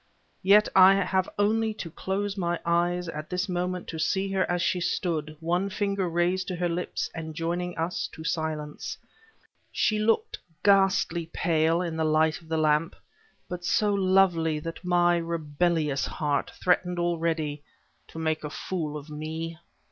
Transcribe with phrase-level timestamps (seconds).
[0.41, 4.63] Yet I have only to close my eyes at this moment to see her as
[4.63, 8.97] she stood, one finger raised to her lips, enjoining us to silence.
[9.71, 12.95] She looked ghastly pale in the light of the lamp,
[13.47, 17.61] but so lovely that my rebellious heart threatened already,
[18.07, 19.59] to make a fool of me.